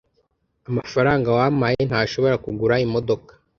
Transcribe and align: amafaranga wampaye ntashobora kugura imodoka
amafaranga 0.69 1.27
wampaye 1.37 1.81
ntashobora 1.89 2.35
kugura 2.43 2.75
imodoka 2.85 3.31